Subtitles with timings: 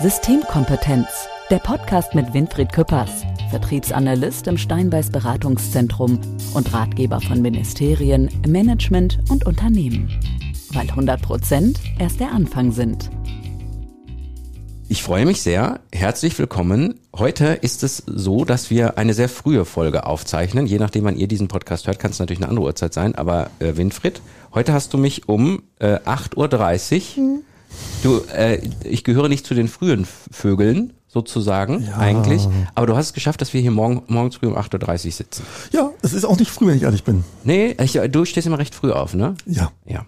[0.00, 1.08] Systemkompetenz,
[1.50, 6.20] der Podcast mit Winfried Küppers, Vertriebsanalyst im Steinbeiß Beratungszentrum
[6.54, 10.08] und Ratgeber von Ministerien, Management und Unternehmen.
[10.70, 13.10] Weil 100 Prozent erst der Anfang sind.
[14.88, 15.80] Ich freue mich sehr.
[15.92, 17.00] Herzlich willkommen.
[17.12, 20.66] Heute ist es so, dass wir eine sehr frühe Folge aufzeichnen.
[20.66, 23.16] Je nachdem, wann ihr diesen Podcast hört, kann es natürlich eine andere Uhrzeit sein.
[23.16, 24.22] Aber äh, Winfried,
[24.54, 27.40] heute hast du mich um äh, 8.30 Uhr mhm.
[28.02, 31.96] Du, äh, ich gehöre nicht zu den frühen Vögeln, sozusagen, ja.
[31.96, 32.46] eigentlich.
[32.74, 35.42] Aber du hast es geschafft, dass wir hier morgen, morgens früh um 8.30 Uhr sitzen.
[35.72, 37.24] Ja, es ist auch nicht früh, wenn ich ehrlich bin.
[37.44, 39.34] Nee, ich, du stehst immer recht früh auf, ne?
[39.46, 39.72] Ja.
[39.86, 40.04] Ja.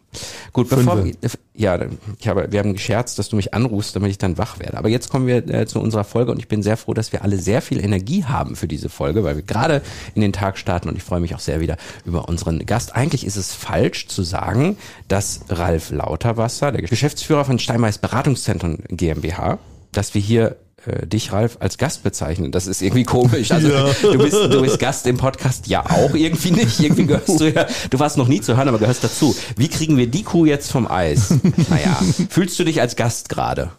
[0.52, 1.14] Gut, bevor wir,
[1.54, 1.78] ja,
[2.18, 4.76] ich habe, wir haben gescherzt, dass du mich anrufst, damit ich dann wach werde.
[4.76, 7.22] Aber jetzt kommen wir äh, zu unserer Folge und ich bin sehr froh, dass wir
[7.22, 9.82] alle sehr viel Energie haben für diese Folge, weil wir gerade
[10.14, 12.94] in den Tag starten und ich freue mich auch sehr wieder über unseren Gast.
[12.94, 14.76] Eigentlich ist es falsch zu sagen,
[15.08, 19.58] dass Ralf Lauterwasser, der Geschäftsführer von Steinmeiß Beratungszentren GmbH,
[19.92, 20.56] dass wir hier
[20.86, 22.52] äh, dich, Ralf, als Gast bezeichnen.
[22.52, 23.50] Das ist irgendwie komisch.
[23.50, 23.86] Also ja.
[24.02, 26.80] du, bist, du bist Gast im Podcast ja auch irgendwie nicht.
[26.80, 29.34] Irgendwie gehörst du ja, du warst noch nie zu hören, aber gehörst dazu.
[29.56, 31.34] Wie kriegen wir die Kuh jetzt vom Eis?
[31.68, 33.70] Naja, fühlst du dich als Gast gerade?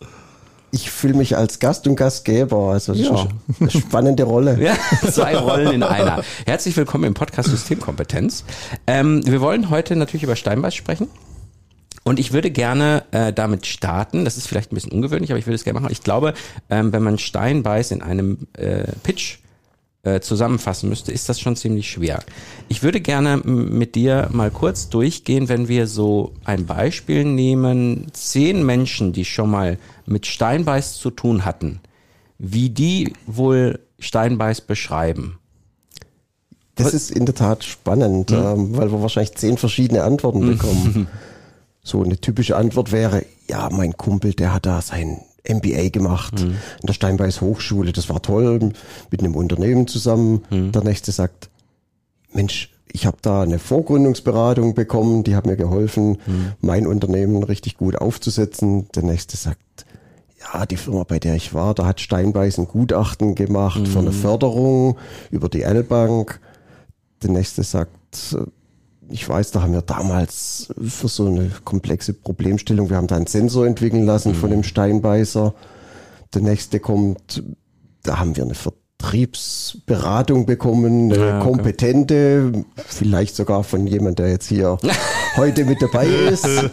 [0.71, 2.71] Ich fühle mich als Gast und Gastgeber.
[2.71, 3.13] Also das ja.
[3.13, 3.27] ist
[3.59, 4.57] eine spannende Rolle.
[4.61, 4.75] Ja,
[5.11, 6.23] zwei Rollen in einer.
[6.45, 8.45] Herzlich willkommen im Podcast Systemkompetenz.
[8.87, 11.07] Ähm, wir wollen heute natürlich über Steinbeiß sprechen.
[12.03, 14.25] Und ich würde gerne äh, damit starten.
[14.25, 15.91] Das ist vielleicht ein bisschen ungewöhnlich, aber ich würde es gerne machen.
[15.91, 16.33] Ich glaube,
[16.69, 19.37] ähm, wenn man Steinbeiß in einem äh, Pitch
[20.03, 22.23] äh, zusammenfassen müsste, ist das schon ziemlich schwer.
[22.69, 28.65] Ich würde gerne mit dir mal kurz durchgehen, wenn wir so ein Beispiel nehmen, zehn
[28.65, 29.77] Menschen, die schon mal
[30.07, 31.81] mit Steinbeiß zu tun hatten,
[32.39, 35.37] wie die wohl Steinbeiß beschreiben.
[36.73, 38.37] Das ist in der Tat spannend, hm?
[38.37, 41.07] ähm, weil wir wahrscheinlich zehn verschiedene Antworten bekommen.
[41.83, 46.57] So eine typische Antwort wäre, ja, mein Kumpel, der hat da sein MBA gemacht mhm.
[46.81, 47.91] in der Steinbeiß Hochschule.
[47.91, 48.73] Das war toll,
[49.09, 50.43] mit einem Unternehmen zusammen.
[50.49, 50.71] Mhm.
[50.71, 51.49] Der nächste sagt,
[52.33, 56.51] Mensch, ich habe da eine Vorgründungsberatung bekommen, die hat mir geholfen, mhm.
[56.59, 58.87] mein Unternehmen richtig gut aufzusetzen.
[58.93, 59.85] Der nächste sagt,
[60.39, 64.09] ja, die Firma, bei der ich war, da hat Steinbeiß ein Gutachten gemacht für eine
[64.09, 64.15] mhm.
[64.15, 64.97] Förderung
[65.29, 66.39] über die L-Bank.
[67.23, 68.35] Der nächste sagt,
[69.11, 73.27] ich weiß, da haben wir damals für so eine komplexe Problemstellung, wir haben da einen
[73.27, 74.35] Sensor entwickeln lassen mhm.
[74.35, 75.53] von dem Steinbeißer.
[76.33, 77.43] Der nächste kommt,
[78.03, 81.47] da haben wir eine Vertriebsberatung bekommen, eine ja, okay.
[81.47, 82.51] kompetente,
[82.87, 84.77] vielleicht sogar von jemand, der jetzt hier
[85.35, 86.47] heute mit dabei ist.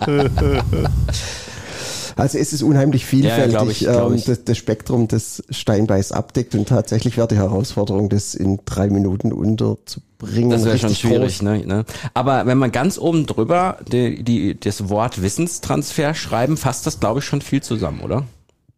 [2.18, 4.24] Also es ist unheimlich vielfältig, ja, ich, ähm, ich.
[4.24, 9.32] Das, das, Spektrum des Steinbeiß abdeckt und tatsächlich wäre die Herausforderung, das in drei Minuten
[9.32, 10.50] unterzubringen.
[10.50, 11.84] Das wäre schon schwierig, ne, ne?
[12.14, 17.20] Aber wenn man ganz oben drüber die, die, das Wort Wissenstransfer schreiben, fasst das, glaube
[17.20, 18.24] ich, schon viel zusammen, oder?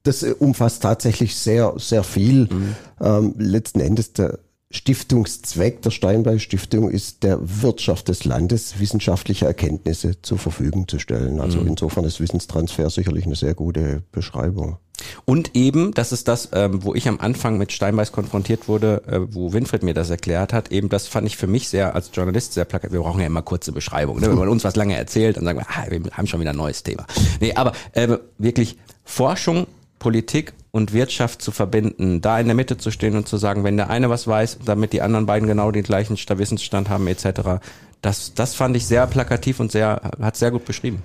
[0.02, 2.46] Das äh, umfasst tatsächlich sehr, sehr viel.
[2.50, 2.76] Mhm.
[3.00, 4.38] Ähm, letzten Endes der
[4.72, 11.41] Stiftungszweck der Steinbeis Stiftung ist, der Wirtschaft des Landes wissenschaftliche Erkenntnisse zur Verfügung zu stellen.
[11.41, 11.69] Also mhm.
[11.69, 14.78] insofern ist Wissenstransfer sicherlich eine sehr gute Beschreibung.
[15.25, 19.20] Und eben, das ist das, ähm, wo ich am Anfang mit Steinbeiß konfrontiert wurde, äh,
[19.34, 22.53] wo Winfried mir das erklärt hat, eben das fand ich für mich sehr, als Journalist
[22.53, 22.92] sehr plakativ.
[22.92, 24.20] Wir brauchen ja immer kurze Beschreibungen.
[24.20, 24.28] Ne?
[24.28, 26.56] Wenn man uns was lange erzählt, dann sagen wir, ah, wir haben schon wieder ein
[26.56, 27.06] neues Thema.
[27.41, 29.66] Nee, aber äh, wirklich Forschung,
[29.98, 33.76] Politik und Wirtschaft zu verbinden, da in der Mitte zu stehen und zu sagen, wenn
[33.76, 37.60] der eine was weiß, damit die anderen beiden genau den gleichen Wissensstand haben etc.
[38.03, 41.03] Das, das fand ich sehr plakativ und sehr, hat sehr gut beschrieben.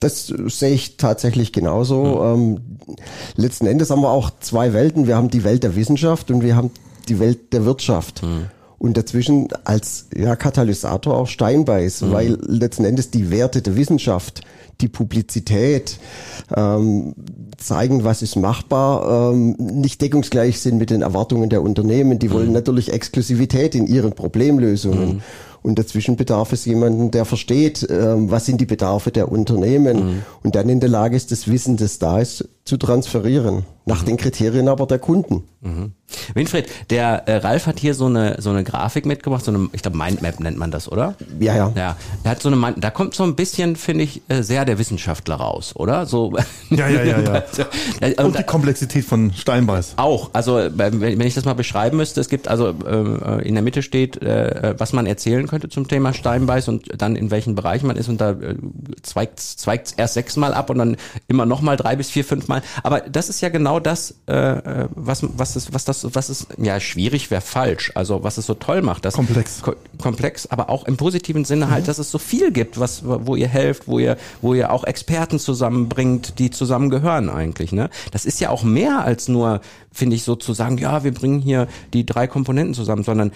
[0.00, 2.04] Das sehe ich tatsächlich genauso.
[2.04, 2.56] Mhm.
[2.56, 2.60] Ähm,
[3.36, 5.06] letzten Endes haben wir auch zwei Welten.
[5.06, 6.70] Wir haben die Welt der Wissenschaft und wir haben
[7.08, 8.22] die Welt der Wirtschaft.
[8.22, 8.46] Mhm.
[8.78, 12.12] Und dazwischen als ja, Katalysator auch Steinbeiß, mhm.
[12.12, 14.40] weil letzten Endes die Werte der Wissenschaft,
[14.80, 15.98] die Publizität,
[16.54, 17.14] ähm,
[17.56, 22.18] zeigen, was ist machbar, ähm, nicht deckungsgleich sind mit den Erwartungen der Unternehmen.
[22.18, 22.54] Die wollen mhm.
[22.54, 25.14] natürlich Exklusivität in ihren Problemlösungen.
[25.14, 25.22] Mhm.
[25.62, 30.22] Und dazwischen bedarf es jemanden, der versteht, ähm, was sind die Bedarfe der Unternehmen mhm.
[30.42, 33.64] und dann in der Lage ist, das Wissen, das da ist, zu transferieren.
[33.84, 34.06] Nach mhm.
[34.06, 35.42] den Kriterien aber der Kunden.
[35.60, 35.92] Mhm.
[36.34, 39.82] Winfried, der äh, Ralf hat hier so eine so eine Grafik mitgebracht, so eine, ich
[39.82, 41.14] glaube Mindmap nennt man das, oder?
[41.40, 41.72] Ja, ja.
[41.74, 44.78] Ja, er hat so eine, da kommt so ein bisschen, finde ich, äh, sehr der
[44.78, 46.06] Wissenschaftler raus, oder?
[46.06, 46.32] So.
[46.70, 47.42] Ja, ja, ja, ja.
[48.00, 49.94] Äh, und die Komplexität von Steinbeiß.
[49.96, 53.62] Auch, also äh, wenn ich das mal beschreiben müsste, es gibt also äh, in der
[53.62, 57.86] Mitte steht, äh, was man erzählen könnte zum Thema Steinbeiß und dann in welchen Bereichen
[57.86, 58.56] man ist und da äh,
[59.02, 60.96] zweigt zweigt erst sechsmal ab und dann
[61.28, 62.51] immer noch mal drei bis vier, fünf Mal.
[62.82, 66.48] Aber das ist ja genau das, äh, äh was, was, ist, was das, was ist,
[66.58, 67.92] ja, schwierig wäre falsch.
[67.94, 69.04] Also was es so toll macht.
[69.04, 69.62] Das komplex.
[69.62, 71.86] Ko komplex, aber auch im positiven Sinne halt, mhm.
[71.86, 75.38] dass es so viel gibt, was, wo ihr helft, wo ihr, wo ihr auch Experten
[75.38, 77.72] zusammenbringt, die zusammengehören eigentlich.
[77.72, 77.88] Ne?
[78.10, 79.60] Das ist ja auch mehr als nur,
[79.92, 83.32] finde ich, so zu sagen, ja, wir bringen hier die drei Komponenten zusammen, sondern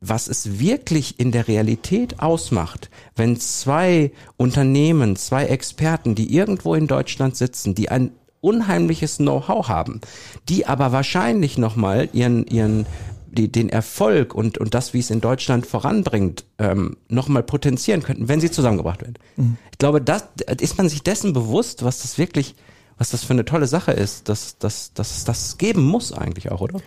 [0.00, 6.86] was es wirklich in der Realität ausmacht, wenn zwei Unternehmen, zwei Experten, die irgendwo in
[6.86, 10.00] Deutschland sitzen, die ein unheimliches Know-how haben,
[10.48, 12.86] die aber wahrscheinlich nochmal ihren, ihren,
[13.30, 18.28] die, den Erfolg und, und das, wie es in Deutschland voranbringt, ähm, nochmal potenzieren könnten,
[18.28, 19.14] wenn sie zusammengebracht werden.
[19.36, 19.56] Mhm.
[19.72, 20.24] Ich glaube, das
[20.60, 22.54] ist man sich dessen bewusst, was das wirklich,
[22.98, 26.50] was das für eine tolle Sache ist, dass, dass, dass es das geben muss eigentlich
[26.50, 26.80] auch, oder?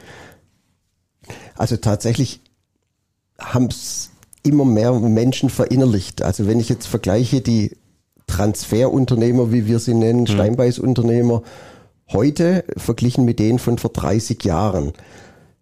[1.56, 2.42] Also tatsächlich
[3.40, 4.12] haben es
[4.44, 6.22] immer mehr Menschen verinnerlicht.
[6.22, 7.78] Also wenn ich jetzt vergleiche die
[8.34, 10.28] Transferunternehmer, wie wir sie nennen, mhm.
[10.28, 11.44] Steinbeißunternehmer,
[12.12, 14.94] heute verglichen mit denen von vor 30 Jahren.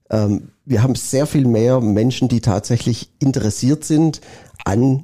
[0.10, 4.22] Ähm, wir haben sehr viel mehr Menschen, die tatsächlich interessiert sind
[4.64, 5.04] an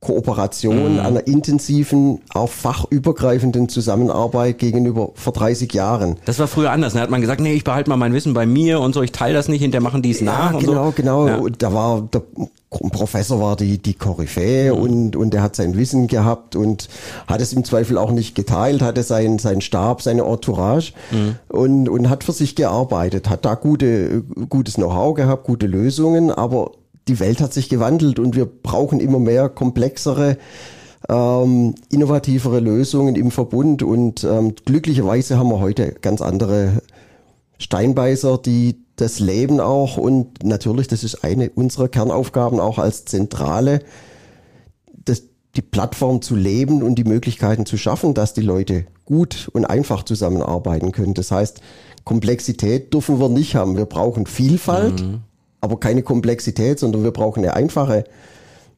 [0.00, 1.00] Kooperation, mhm.
[1.00, 6.16] einer intensiven, auch fachübergreifenden Zusammenarbeit gegenüber vor 30 Jahren.
[6.24, 6.94] Das war früher anders.
[6.94, 9.12] Da hat man gesagt, nee, ich behalte mal mein Wissen bei mir und so, ich
[9.12, 10.54] teile das nicht, hinterher machen die es nach.
[10.54, 10.92] Ja, genau, so.
[10.92, 11.26] genau.
[11.28, 11.40] Ja.
[11.58, 12.22] Da war der
[12.70, 14.80] Professor war die, die Koryphäe mhm.
[14.80, 16.88] und, und der hat sein Wissen gehabt und
[17.26, 21.36] hat es im Zweifel auch nicht geteilt, hatte sein, sein Stab, seine Entourage mhm.
[21.48, 26.70] und, und hat für sich gearbeitet, hat da gute, gutes Know-how gehabt, gute Lösungen, aber
[27.08, 30.36] die Welt hat sich gewandelt und wir brauchen immer mehr komplexere,
[31.08, 36.82] ähm, innovativere Lösungen im Verbund und ähm, glücklicherweise haben wir heute ganz andere
[37.58, 43.80] Steinbeißer, die das Leben auch und natürlich, das ist eine unserer Kernaufgaben auch als Zentrale,
[45.04, 45.24] das,
[45.56, 50.04] die Plattform zu leben und die Möglichkeiten zu schaffen, dass die Leute gut und einfach
[50.04, 51.14] zusammenarbeiten können.
[51.14, 51.60] Das heißt,
[52.04, 53.76] Komplexität dürfen wir nicht haben.
[53.76, 55.02] Wir brauchen Vielfalt.
[55.02, 55.22] Mhm
[55.60, 58.04] aber keine Komplexität, sondern wir brauchen eine einfache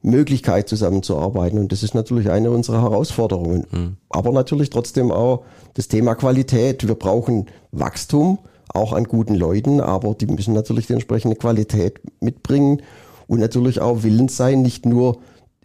[0.03, 1.59] Möglichkeit zusammenzuarbeiten.
[1.59, 3.67] Und das ist natürlich eine unserer Herausforderungen.
[3.71, 3.97] Mhm.
[4.11, 5.45] Aber natürlich trotzdem auch
[5.75, 6.87] das Thema Qualität.
[6.87, 8.39] Wir brauchen Wachstum,
[8.69, 12.83] auch an guten Leuten, aber die müssen natürlich die entsprechende Qualität mitbringen
[13.29, 15.19] und natürlich auch willens sein, nicht nur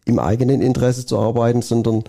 [0.06, 2.04] im eigenen Interesse zu arbeiten, sondern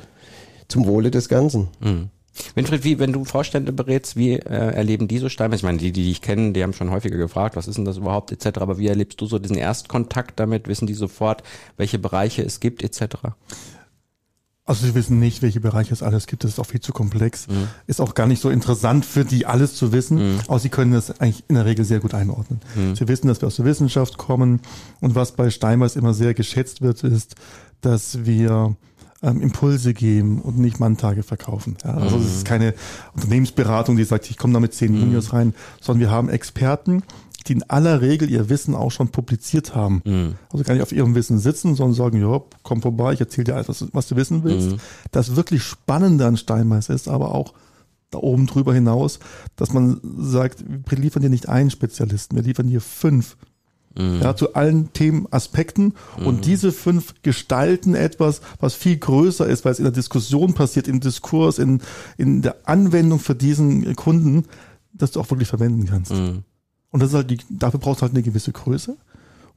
[0.69, 1.69] zum Wohle des Ganzen.
[1.81, 2.11] Mhm.
[2.55, 5.61] Winfried, wie, wenn du Vorstände berätst, wie äh, erleben die so Steinbeiß?
[5.61, 7.97] Ich meine, die, die dich kennen, die haben schon häufiger gefragt, was ist denn das
[7.97, 8.59] überhaupt, etc.
[8.59, 10.69] Aber wie erlebst du so diesen Erstkontakt damit?
[10.69, 11.43] Wissen die sofort,
[11.77, 13.17] welche Bereiche es gibt, etc.?
[14.69, 16.45] Also sie wissen nicht, welche Bereiche es alles gibt.
[16.45, 17.49] Das ist auch viel zu komplex.
[17.49, 17.69] Mhm.
[17.87, 20.35] Ist auch gar nicht so interessant für die, alles zu wissen.
[20.35, 20.41] Mhm.
[20.47, 22.61] Aber sie können das eigentlich in der Regel sehr gut einordnen.
[22.77, 22.95] Mhm.
[22.95, 24.61] Sie wissen, dass wir aus der Wissenschaft kommen.
[25.01, 27.35] Und was bei Steinbeiß immer sehr geschätzt wird, ist,
[27.81, 28.77] dass wir
[29.23, 31.77] ähm, Impulse geben und nicht Manntage verkaufen.
[31.85, 32.49] Ja, also es ist mhm.
[32.49, 32.75] keine
[33.15, 35.01] Unternehmensberatung, die sagt, ich komme da mit zehn mhm.
[35.01, 37.03] Juniors rein, sondern wir haben Experten,
[37.47, 40.03] die in aller Regel ihr Wissen auch schon publiziert haben.
[40.05, 40.35] Mhm.
[40.53, 43.55] Also gar nicht auf ihrem Wissen sitzen, sondern sagen, ja, komm vorbei, ich erzähle dir
[43.57, 44.73] alles, was, was, du wissen willst.
[44.73, 44.77] Mhm.
[45.11, 47.55] Das wirklich Spannende an Steinmeister ist aber auch
[48.11, 49.19] da oben drüber hinaus,
[49.57, 53.37] dass man sagt, wir liefern dir nicht einen Spezialisten, wir liefern dir fünf
[53.97, 54.21] mhm.
[54.23, 55.95] ja, zu allen Themenaspekten.
[56.19, 56.27] Mhm.
[56.27, 60.89] Und diese fünf gestalten etwas, was viel größer ist, weil es in der Diskussion passiert,
[60.89, 61.81] im Diskurs, in,
[62.17, 64.45] in der Anwendung für diesen Kunden,
[64.93, 66.13] dass du auch wirklich verwenden kannst.
[66.13, 66.45] Mhm.
[66.91, 68.97] Und das ist halt die, dafür brauchst du halt eine gewisse Größe.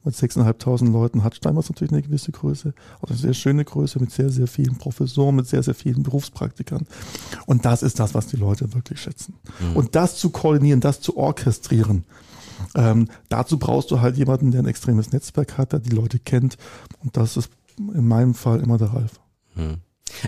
[0.04, 4.10] Mit 6.500 Leuten hat Steinmeier natürlich eine gewisse Größe, auch eine sehr schöne Größe mit
[4.10, 6.88] sehr, sehr vielen Professoren, mit sehr, sehr vielen Berufspraktikern.
[7.46, 9.34] Und das ist das, was die Leute wirklich schätzen.
[9.60, 9.76] Mhm.
[9.76, 12.04] Und das zu koordinieren, das zu orchestrieren,
[12.74, 16.56] ähm, dazu brauchst du halt jemanden, der ein extremes Netzwerk hat, der die Leute kennt.
[17.02, 19.20] Und das ist in meinem Fall immer der Ralf.
[19.54, 19.78] Hm.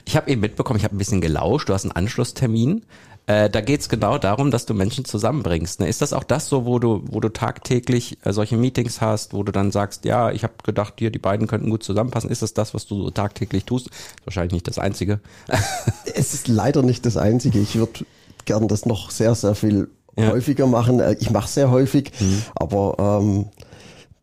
[0.04, 2.84] Ich habe eben mitbekommen, ich habe ein bisschen gelauscht, du hast einen Anschlusstermin.
[3.26, 5.80] Äh, da geht's genau darum, dass du Menschen zusammenbringst.
[5.80, 5.88] Ne?
[5.88, 9.42] Ist das auch das so, wo du, wo du tagtäglich äh, solche Meetings hast, wo
[9.42, 12.28] du dann sagst, ja, ich habe gedacht, hier die beiden könnten gut zusammenpassen.
[12.28, 13.88] Ist das das, was du so tagtäglich tust?
[14.24, 15.20] Wahrscheinlich nicht das Einzige.
[16.14, 17.60] es ist leider nicht das Einzige.
[17.60, 18.04] Ich würde
[18.44, 20.30] gern das noch sehr, sehr viel ja.
[20.30, 21.00] häufiger machen.
[21.00, 22.42] Äh, ich mache sehr häufig, mhm.
[22.54, 23.46] aber ähm,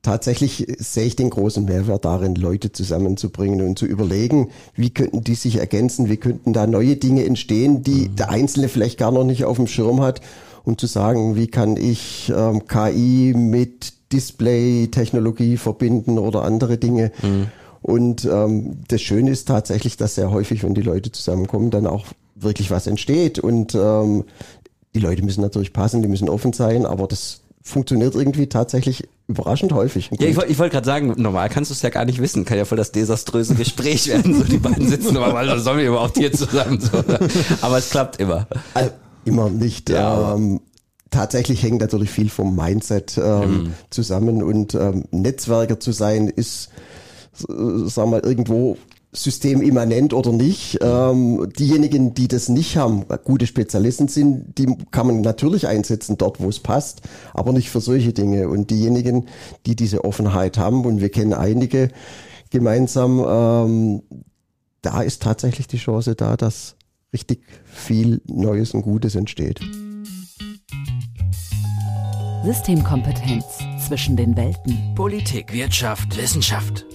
[0.01, 5.35] tatsächlich sehe ich den großen Mehrwert darin, Leute zusammenzubringen und zu überlegen, wie könnten die
[5.35, 8.15] sich ergänzen, wie könnten da neue Dinge entstehen, die mhm.
[8.15, 10.21] der Einzelne vielleicht gar noch nicht auf dem Schirm hat,
[10.63, 17.11] um zu sagen, wie kann ich ähm, KI mit Display-Technologie verbinden oder andere Dinge.
[17.21, 17.47] Mhm.
[17.81, 22.05] Und ähm, das Schöne ist tatsächlich, dass sehr häufig, wenn die Leute zusammenkommen, dann auch
[22.35, 23.39] wirklich was entsteht.
[23.39, 24.25] Und ähm,
[24.93, 29.71] die Leute müssen natürlich passen, die müssen offen sein, aber das funktioniert irgendwie tatsächlich überraschend
[29.73, 30.09] häufig.
[30.19, 32.43] Ja, ich, ich wollte gerade sagen, normal kannst du es ja gar nicht wissen.
[32.43, 34.33] Kann ja voll das desaströse Gespräch werden.
[34.33, 36.79] So, die beiden sitzen aber mal, sollen wir überhaupt hier zusammen?
[36.79, 37.03] So.
[37.61, 38.47] Aber es klappt immer.
[38.73, 38.91] Also,
[39.25, 39.89] immer nicht.
[39.89, 40.35] Ja.
[40.35, 40.61] Ähm,
[41.11, 43.73] tatsächlich hängt natürlich viel vom Mindset ähm, mhm.
[43.89, 46.69] zusammen und ähm, Netzwerker zu sein ist,
[47.37, 48.77] sagen wir mal, irgendwo
[49.13, 50.79] systemimmanent oder nicht.
[50.81, 56.39] Ähm, diejenigen, die das nicht haben, gute Spezialisten sind, die kann man natürlich einsetzen dort,
[56.39, 57.01] wo es passt,
[57.33, 58.47] aber nicht für solche Dinge.
[58.49, 59.27] Und diejenigen,
[59.65, 61.89] die diese Offenheit haben, und wir kennen einige
[62.49, 64.01] gemeinsam, ähm,
[64.81, 66.75] da ist tatsächlich die Chance da, dass
[67.13, 69.59] richtig viel Neues und Gutes entsteht.
[72.43, 73.45] Systemkompetenz
[73.87, 74.95] zwischen den Welten.
[74.95, 76.85] Politik, Wirtschaft, Wissenschaft.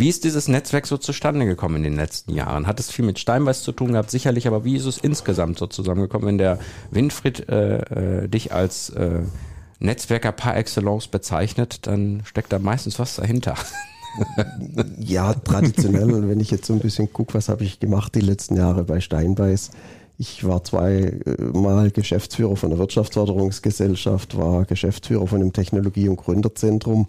[0.00, 2.66] Wie ist dieses Netzwerk so zustande gekommen in den letzten Jahren?
[2.66, 4.10] Hat es viel mit Steinbeiß zu tun gehabt?
[4.10, 6.26] Sicherlich, aber wie ist es insgesamt so zusammengekommen?
[6.26, 6.58] Wenn der
[6.90, 9.20] Winfried äh, äh, dich als äh,
[9.78, 13.56] Netzwerker par excellence bezeichnet, dann steckt da meistens was dahinter.
[14.98, 18.56] ja, traditionell, wenn ich jetzt so ein bisschen gucke, was habe ich gemacht die letzten
[18.56, 19.70] Jahre bei Steinbeiß.
[20.16, 27.06] Ich war zweimal Geschäftsführer von der Wirtschaftsförderungsgesellschaft, war Geschäftsführer von dem Technologie- und Gründerzentrum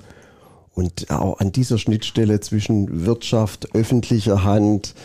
[0.73, 4.95] und auch an dieser Schnittstelle zwischen Wirtschaft, öffentlicher Hand,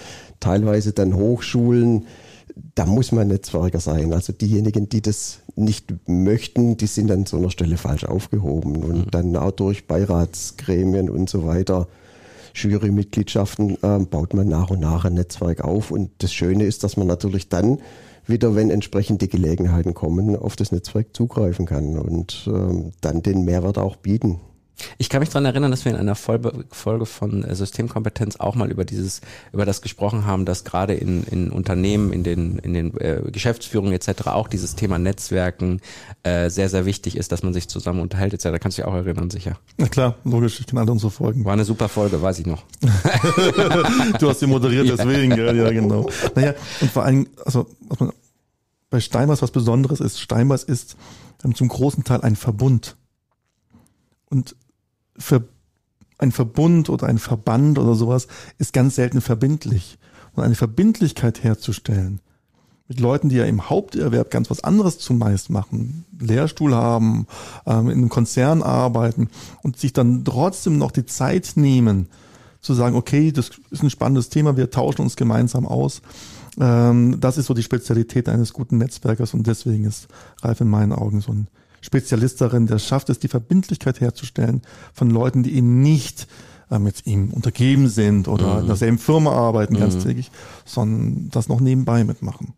[0.40, 2.06] teilweise dann Hochschulen,
[2.74, 4.12] da muss man Netzwerker sein.
[4.12, 8.76] Also diejenigen, die das nicht möchten, die sind an so einer Stelle falsch aufgehoben.
[8.76, 9.10] Und mhm.
[9.10, 11.88] dann auch durch Beiratsgremien und so weiter,
[12.54, 15.90] Jurymitgliedschaften, äh, baut man nach und nach ein Netzwerk auf.
[15.90, 17.78] Und das Schöne ist, dass man natürlich dann
[18.26, 23.78] wieder, wenn entsprechende Gelegenheiten kommen, auf das Netzwerk zugreifen kann und ähm, dann den Mehrwert
[23.78, 24.40] auch bieten.
[24.98, 28.70] Ich kann mich daran erinnern, dass wir in einer Folge von äh, Systemkompetenz auch mal
[28.70, 29.20] über dieses,
[29.52, 33.92] über das gesprochen haben, dass gerade in, in Unternehmen, in den, in den äh, Geschäftsführungen
[33.92, 34.26] etc.
[34.26, 35.80] auch dieses Thema Netzwerken
[36.22, 38.44] äh, sehr, sehr wichtig ist, dass man sich zusammen unterhält etc.
[38.44, 39.58] Da kannst du dich auch erinnern, sicher.
[39.78, 41.44] Na klar, logisch, ich kenne alle unsere Folgen.
[41.44, 42.64] War eine super Folge, weiß ich noch.
[44.18, 46.08] du hast sie moderiert, deswegen, ja, ja, genau.
[46.34, 48.12] Naja, und vor allem, also was man
[48.90, 50.96] bei Steinbeiß was Besonderes ist, Steinbeiß ist
[51.54, 52.96] zum großen Teil ein Verbund.
[54.28, 54.56] Und
[55.18, 55.48] für
[56.18, 58.26] ein Verbund oder ein Verband oder sowas
[58.58, 59.98] ist ganz selten verbindlich.
[60.34, 62.20] Und eine Verbindlichkeit herzustellen
[62.88, 67.26] mit Leuten, die ja im Haupterwerb ganz was anderes zumeist machen, Lehrstuhl haben,
[67.66, 69.28] ähm, in einem Konzern arbeiten
[69.62, 72.08] und sich dann trotzdem noch die Zeit nehmen,
[72.60, 76.00] zu sagen, okay, das ist ein spannendes Thema, wir tauschen uns gemeinsam aus.
[76.58, 80.08] Ähm, das ist so die Spezialität eines guten Netzwerkers und deswegen ist
[80.42, 81.48] Ralf in meinen Augen so ein
[81.86, 84.62] Spezialist darin, der schafft es, die Verbindlichkeit herzustellen
[84.92, 86.26] von Leuten, die eben nicht
[86.70, 88.60] äh, mit ihm untergeben sind oder mhm.
[88.60, 90.34] in derselben Firma arbeiten ganztägig, mhm.
[90.64, 92.54] sondern das noch nebenbei mitmachen.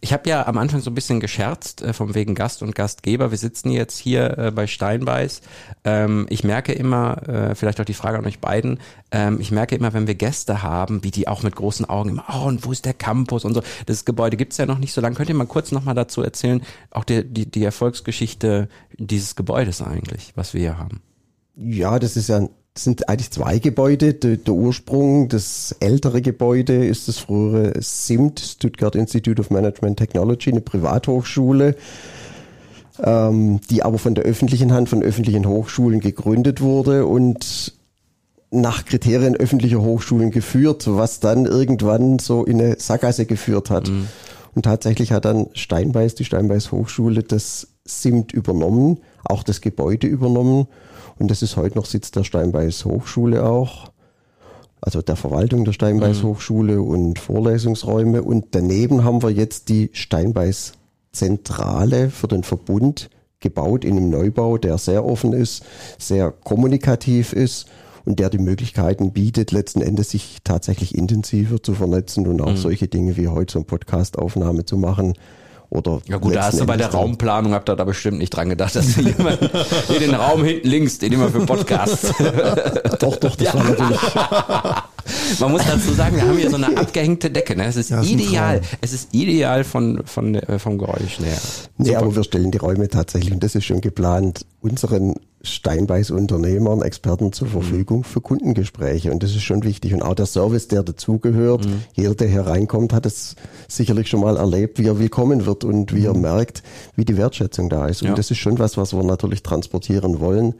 [0.00, 3.30] Ich habe ja am Anfang so ein bisschen gescherzt, äh, vom wegen Gast und Gastgeber.
[3.30, 5.42] Wir sitzen jetzt hier äh, bei Steinbeiß.
[5.84, 9.76] Ähm, ich merke immer, äh, vielleicht auch die Frage an euch beiden, ähm, ich merke
[9.76, 12.72] immer, wenn wir Gäste haben, wie die auch mit großen Augen immer, oh, und wo
[12.72, 13.62] ist der Campus und so.
[13.86, 15.16] Das Gebäude gibt's ja noch nicht so lange.
[15.16, 20.32] Könnt ihr mal kurz nochmal dazu erzählen, auch die, die, die Erfolgsgeschichte dieses Gebäudes eigentlich,
[20.34, 21.02] was wir hier haben?
[21.56, 24.14] Ja, das ist ja ein das sind eigentlich zwei Gebäude.
[24.14, 30.50] Der, der, Ursprung, das ältere Gebäude ist das frühere SIMT, Stuttgart Institute of Management Technology,
[30.50, 31.76] eine Privathochschule,
[33.02, 37.74] ähm, die aber von der öffentlichen Hand, von öffentlichen Hochschulen gegründet wurde und
[38.50, 43.88] nach Kriterien öffentlicher Hochschulen geführt, was dann irgendwann so in eine Sackgasse geführt hat.
[43.88, 44.08] Mhm.
[44.54, 50.68] Und tatsächlich hat dann Steinbeiß, die Steinbeiß Hochschule, das SIMT übernommen, auch das Gebäude übernommen
[51.22, 53.92] und das ist heute noch Sitz der Steinbeiß Hochschule auch,
[54.80, 56.26] also der Verwaltung der Steinbeiß mhm.
[56.26, 58.22] Hochschule und Vorlesungsräume.
[58.22, 60.72] Und daneben haben wir jetzt die Steinbeiß
[61.12, 65.64] Zentrale für den Verbund gebaut in einem Neubau, der sehr offen ist,
[65.96, 67.68] sehr kommunikativ ist
[68.04, 72.56] und der die Möglichkeiten bietet, letzten Endes sich tatsächlich intensiver zu vernetzen und auch mhm.
[72.56, 75.14] solche Dinge wie heute so eine Podcastaufnahme zu machen,
[75.72, 78.50] oder ja gut, da hast du bei der Raumplanung, habt ihr da bestimmt nicht dran
[78.50, 79.38] gedacht, dass du jemand
[79.88, 82.12] hier den Raum hinten links, den immer für Podcasts.
[82.98, 83.54] doch, doch, das ja.
[83.54, 84.00] war natürlich.
[85.40, 87.56] Man muss dazu sagen, wir haben hier so eine abgehängte Decke.
[87.56, 87.64] Ne?
[87.64, 88.60] Es ist ja, ideal.
[88.82, 91.38] Es ist ideal von, von, äh, vom Geräusch her.
[91.78, 96.82] Nee, aber wir stellen die Räume tatsächlich, und das ist schon geplant, unseren Steinbeiß Unternehmern,
[96.82, 97.52] Experten zur mhm.
[97.52, 99.10] Verfügung für Kundengespräche.
[99.10, 99.92] Und das ist schon wichtig.
[99.94, 101.66] Und auch der Service, der dazugehört.
[101.66, 101.82] Mhm.
[101.94, 103.36] Jeder, der hier reinkommt, hat es
[103.68, 106.06] sicherlich schon mal erlebt, wie er willkommen wird und wie mhm.
[106.06, 106.62] er merkt,
[106.96, 108.02] wie die Wertschätzung da ist.
[108.02, 108.14] Und ja.
[108.14, 110.54] das ist schon was, was wir natürlich transportieren wollen.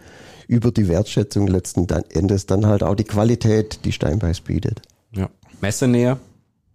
[0.49, 4.83] Über die Wertschätzung letzten Endes dann halt auch die Qualität, die Steinbeiß bietet.
[5.15, 5.31] Ja.
[5.61, 6.19] Messenähe,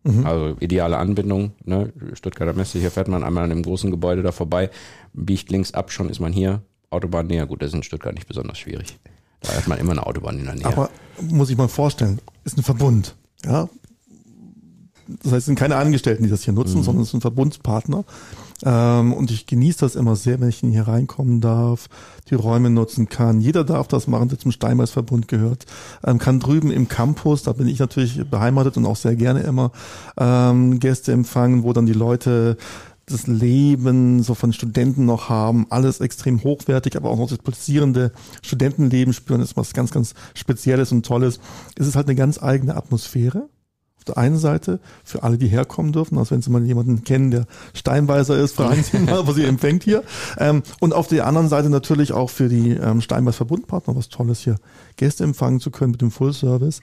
[0.03, 0.25] mhm.
[0.25, 1.51] also ideale Anbindung.
[1.65, 1.91] Ne?
[2.13, 4.69] Stuttgarter Messe, hier fährt man einmal an dem großen Gebäude da vorbei,
[5.13, 7.45] biegt links ab, schon ist man hier Autobahn näher.
[7.45, 8.97] Gut, das ist in Stuttgart nicht besonders schwierig.
[9.41, 10.65] Da hat man immer eine Autobahn in der Nähe.
[10.65, 10.89] Aber
[11.21, 13.15] muss ich mal vorstellen, ist ein Verbund.
[13.45, 13.69] Ja,
[15.07, 16.83] das heißt, es sind keine Angestellten, die das hier nutzen, mhm.
[16.83, 18.03] sondern es sind Verbundspartner.
[18.65, 21.87] Ähm, und ich genieße das immer sehr, wenn ich hier reinkommen darf,
[22.29, 23.39] die Räume nutzen kann.
[23.39, 25.65] Jeder darf das machen, der zum Steinbeißverbund gehört.
[26.05, 29.71] Ähm, kann drüben im Campus, da bin ich natürlich beheimatet und auch sehr gerne immer,
[30.17, 32.57] ähm, Gäste empfangen, wo dann die Leute
[33.07, 38.11] das Leben so von Studenten noch haben, alles extrem hochwertig, aber auch noch das pulsierende
[38.41, 41.39] Studentenleben spüren, ist was ganz, ganz Spezielles und Tolles.
[41.77, 43.47] Es ist halt eine ganz eigene Atmosphäre.
[43.97, 47.31] Auf der einen Seite für alle, die herkommen dürfen, also wenn Sie mal jemanden kennen,
[47.31, 50.03] der Steinweiser ist, fragen Sie mal, was Sie empfängt hier.
[50.37, 54.41] Ähm, und auf der anderen Seite natürlich auch für die ähm, Steinbeiß Verbundpartner was Tolles
[54.41, 54.57] hier,
[54.97, 56.81] Gäste empfangen zu können mit dem Full Service.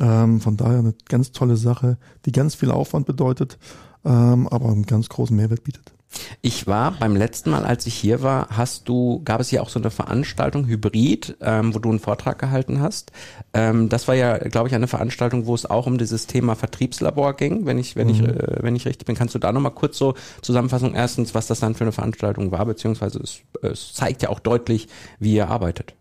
[0.00, 3.58] Ähm, von daher eine ganz tolle Sache, die ganz viel Aufwand bedeutet,
[4.04, 5.92] ähm, aber einen ganz großen Mehrwert bietet.
[6.40, 9.68] Ich war beim letzten Mal, als ich hier war, hast du, gab es hier auch
[9.68, 13.12] so eine Veranstaltung, Hybrid, ähm, wo du einen Vortrag gehalten hast.
[13.54, 17.34] Ähm, das war ja, glaube ich, eine Veranstaltung, wo es auch um dieses Thema Vertriebslabor
[17.34, 18.14] ging, wenn ich, wenn mhm.
[18.14, 19.16] ich, äh, wenn ich richtig bin.
[19.16, 22.66] Kannst du da nochmal kurz so Zusammenfassung erstens, was das dann für eine Veranstaltung war,
[22.66, 25.94] beziehungsweise es, es zeigt ja auch deutlich, wie ihr arbeitet.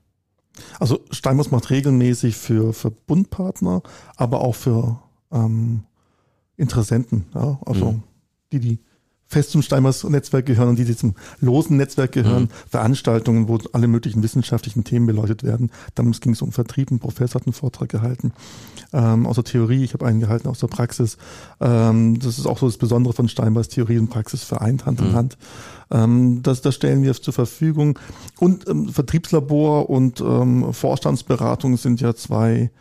[0.79, 3.81] Also Steinmus macht regelmäßig für, für Bundpartner,
[4.17, 5.00] aber auch für
[5.31, 5.84] ähm,
[6.58, 8.03] Interessenten, ja, also mhm.
[8.51, 8.79] die, die
[9.27, 12.70] fest zum Steinmers Netzwerk gehören und die, die zum losen Netzwerk gehören, mhm.
[12.70, 15.72] Veranstaltungen, wo alle möglichen wissenschaftlichen Themen beleuchtet werden.
[15.96, 18.34] Damals ging es um Vertrieb, ein Professor hat einen Vortrag gehalten
[18.93, 21.17] ähm, aus der Theorie, ich habe einen gehalten aus der Praxis.
[21.60, 25.08] Ähm, das ist auch so das Besondere von Steinbeiß, Theorie und Praxis vereint, Hand mhm.
[25.08, 25.38] in Hand.
[25.91, 27.98] Ähm, das, das stellen wir zur Verfügung.
[28.39, 32.72] Und ähm, Vertriebslabor und ähm, Vorstandsberatung sind ja zwei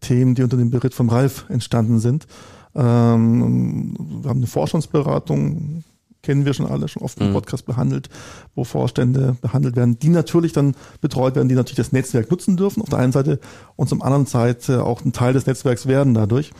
[0.00, 2.26] Themen, die unter dem Beritt vom Ralf entstanden sind.
[2.74, 5.84] Ähm, wir haben eine Forschungsberatung,
[6.22, 7.32] kennen wir schon alle, schon oft im mhm.
[7.32, 8.08] Podcast behandelt,
[8.54, 12.82] wo Vorstände behandelt werden, die natürlich dann betreut werden, die natürlich das Netzwerk nutzen dürfen
[12.82, 13.40] auf der einen Seite
[13.76, 16.52] und zum anderen Seite auch ein Teil des Netzwerks werden dadurch.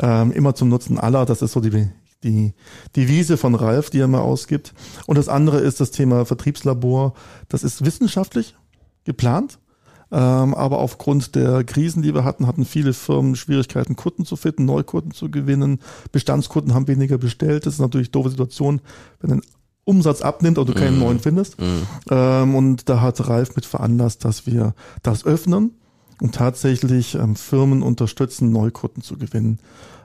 [0.00, 1.88] Ähm, immer zum Nutzen aller, das ist so die,
[2.22, 2.54] die
[2.96, 4.72] Devise von Ralf, die er mal ausgibt.
[5.06, 7.14] Und das andere ist das Thema Vertriebslabor.
[7.48, 8.56] Das ist wissenschaftlich
[9.04, 9.58] geplant.
[10.12, 14.64] Ähm, aber aufgrund der Krisen, die wir hatten, hatten viele Firmen Schwierigkeiten, Kunden zu finden,
[14.64, 15.78] Neukunden zu gewinnen.
[16.10, 17.66] Bestandskunden haben weniger bestellt.
[17.66, 18.80] Das ist natürlich eine doofe Situation,
[19.20, 19.42] wenn ein
[19.84, 21.00] Umsatz abnimmt, aber du keinen mm.
[21.00, 21.60] neuen findest.
[21.60, 21.64] Mm.
[22.10, 25.72] Ähm, und da hat Ralf mit veranlasst, dass wir das öffnen
[26.20, 29.58] und tatsächlich ähm, Firmen unterstützen, Neukunden zu gewinnen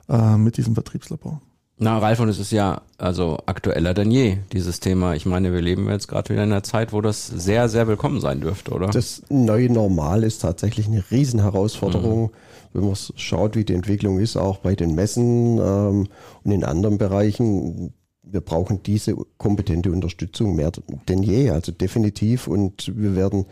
[0.10, 1.42] äh, mit diesem Vertriebslabor.
[1.78, 5.14] Na, Ralf, und es ist ja also aktueller denn je, dieses Thema.
[5.16, 8.22] Ich meine, wir leben jetzt gerade wieder in einer Zeit, wo das sehr, sehr willkommen
[8.22, 8.88] sein dürfte, oder?
[8.88, 12.30] Das neue Normal ist tatsächlich eine Riesenherausforderung, mhm.
[12.72, 16.08] wenn man schaut, wie die Entwicklung ist, auch bei den Messen ähm,
[16.44, 17.94] und in anderen Bereichen.
[18.24, 20.72] Wir brauchen diese kompetente Unterstützung mehr
[21.10, 22.48] denn je, also definitiv.
[22.48, 23.46] Und wir werden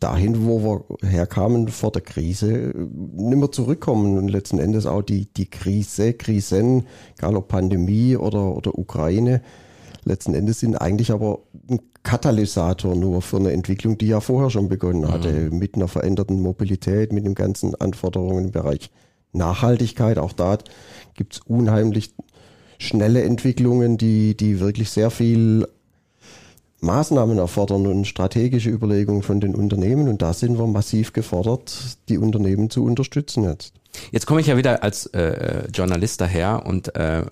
[0.00, 5.26] dahin, wo wir herkamen vor der Krise, nicht mehr zurückkommen und letzten Endes auch die,
[5.26, 6.86] die Krise, Krisen,
[7.18, 9.42] egal ob Pandemie oder, oder Ukraine,
[10.04, 14.68] letzten Endes sind eigentlich aber ein Katalysator nur für eine Entwicklung, die ja vorher schon
[14.68, 15.58] begonnen hatte, mhm.
[15.58, 18.90] mit einer veränderten Mobilität, mit den ganzen Anforderungen im Bereich
[19.32, 20.18] Nachhaltigkeit.
[20.18, 20.58] Auch da
[21.14, 22.14] gibt es unheimlich
[22.78, 25.66] schnelle Entwicklungen, die, die wirklich sehr viel
[26.80, 30.08] Maßnahmen erfordern und strategische Überlegungen von den Unternehmen.
[30.08, 33.75] Und da sind wir massiv gefordert, die Unternehmen zu unterstützen jetzt.
[34.10, 37.22] Jetzt komme ich ja wieder als äh, Journalist daher und äh,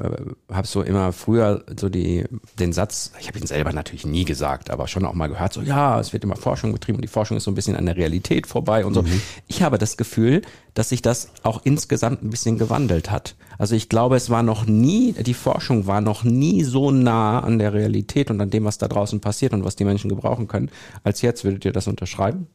[0.52, 2.24] habe so immer früher so die
[2.58, 5.60] den Satz, ich habe ihn selber natürlich nie gesagt, aber schon auch mal gehört, so
[5.60, 7.96] ja, es wird immer Forschung betrieben und die Forschung ist so ein bisschen an der
[7.96, 9.02] Realität vorbei und so.
[9.02, 9.20] Mhm.
[9.46, 10.42] Ich habe das Gefühl,
[10.74, 13.36] dass sich das auch insgesamt ein bisschen gewandelt hat.
[13.58, 17.58] Also ich glaube, es war noch nie, die Forschung war noch nie so nah an
[17.58, 20.70] der Realität und an dem, was da draußen passiert und was die Menschen gebrauchen können,
[21.02, 21.44] als jetzt.
[21.44, 22.48] Würdet ihr das unterschreiben?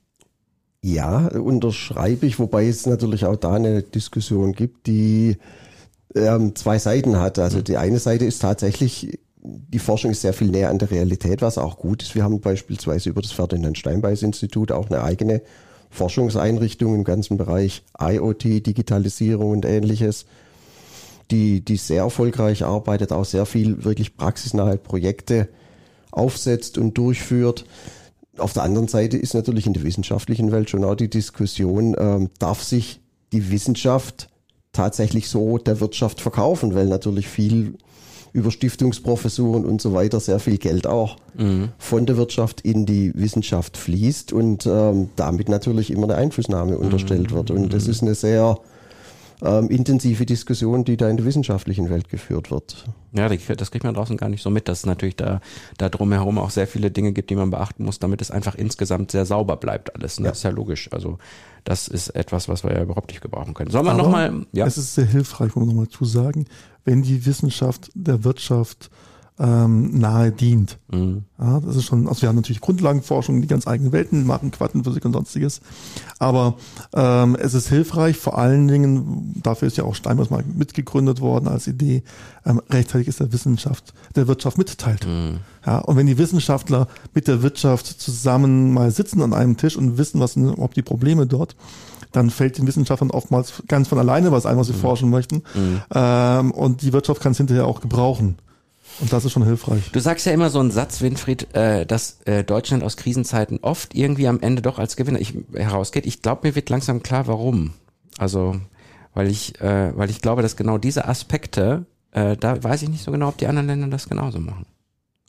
[0.81, 5.37] Ja, unterschreibe ich, wobei es natürlich auch da eine Diskussion gibt, die
[6.15, 7.37] ähm, zwei Seiten hat.
[7.37, 11.41] Also die eine Seite ist tatsächlich, die Forschung ist sehr viel näher an der Realität,
[11.41, 12.15] was auch gut ist.
[12.15, 15.41] Wir haben beispielsweise über das Ferdinand Steinbeis Institut auch eine eigene
[15.89, 20.25] Forschungseinrichtung im ganzen Bereich IoT, Digitalisierung und ähnliches
[21.31, 25.47] die, die sehr erfolgreich arbeitet, auch sehr viel wirklich praxisnahe Projekte
[26.11, 27.65] aufsetzt und durchführt.
[28.39, 32.29] Auf der anderen Seite ist natürlich in der wissenschaftlichen Welt schon auch die Diskussion, ähm,
[32.39, 34.29] darf sich die Wissenschaft
[34.71, 37.75] tatsächlich so der Wirtschaft verkaufen, weil natürlich viel
[38.31, 41.69] über Stiftungsprofessuren und so weiter sehr viel Geld auch mhm.
[41.77, 47.31] von der Wirtschaft in die Wissenschaft fließt und ähm, damit natürlich immer eine Einflussnahme unterstellt
[47.31, 47.35] mhm.
[47.35, 47.51] wird.
[47.51, 48.59] Und das ist eine sehr
[49.41, 52.85] ähm, intensive Diskussion, die da in der wissenschaftlichen Welt geführt wird.
[53.13, 55.41] Ja, das kriegt man draußen gar nicht so mit, dass es natürlich da,
[55.77, 59.11] da drumherum auch sehr viele Dinge gibt, die man beachten muss, damit es einfach insgesamt
[59.11, 60.19] sehr sauber bleibt alles.
[60.19, 60.25] Ne?
[60.25, 60.31] Ja.
[60.31, 60.91] Das ist ja logisch.
[60.91, 61.17] Also
[61.63, 63.71] das ist etwas, was wir ja überhaupt nicht gebrauchen können.
[63.71, 64.65] Sollen wir nochmal, ja?
[64.65, 66.45] Es ist sehr hilfreich, muss man nochmal zu sagen,
[66.85, 68.89] wenn die Wissenschaft der Wirtschaft
[69.39, 70.77] ähm, nahe dient.
[70.91, 71.23] Mhm.
[71.39, 75.05] Ja, das ist schon, also wir haben natürlich Grundlagenforschung, die ganz eigene Welten machen, Quantenphysik
[75.05, 75.61] und sonstiges.
[76.19, 76.55] Aber
[76.93, 81.47] ähm, es ist hilfreich, vor allen Dingen, dafür ist ja auch Steinmeier mal mitgegründet worden
[81.47, 82.03] als Idee,
[82.45, 85.07] ähm, rechtzeitig ist der Wissenschaft, der Wirtschaft mitteilt.
[85.07, 85.37] Mhm.
[85.65, 89.97] Ja, und wenn die Wissenschaftler mit der Wirtschaft zusammen mal sitzen an einem Tisch und
[89.97, 91.55] wissen, was sind überhaupt die Probleme dort,
[92.11, 94.77] dann fällt den Wissenschaftlern oftmals ganz von alleine was ein, was sie mhm.
[94.77, 95.43] forschen möchten.
[95.53, 95.81] Mhm.
[95.93, 98.35] Ähm, und die Wirtschaft kann es hinterher auch gebrauchen.
[98.99, 99.91] Und das ist schon hilfreich.
[99.91, 103.95] Du sagst ja immer so einen Satz, Winfried, äh, dass äh, Deutschland aus Krisenzeiten oft
[103.95, 105.19] irgendwie am Ende doch als Gewinner
[105.53, 106.05] herausgeht.
[106.05, 107.73] Ich glaube, mir wird langsam klar, warum.
[108.17, 108.57] Also,
[109.13, 113.11] weil ich, äh, weil ich glaube, dass genau diese Aspekte, da weiß ich nicht so
[113.11, 114.65] genau, ob die anderen Länder das genauso machen.